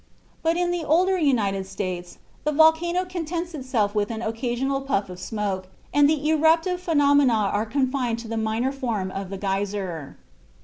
[0.41, 5.19] But in the older United States the volcano contents itself with an occasional puff of
[5.19, 10.17] smoke, and eruptive phenomena are confined to the minor form of the geyser.